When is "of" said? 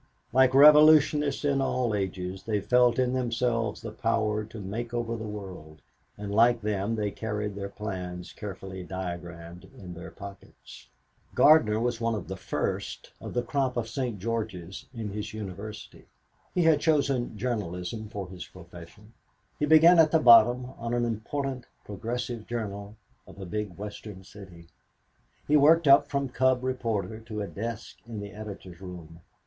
12.15-12.27, 13.21-13.35, 13.77-13.87, 23.27-23.39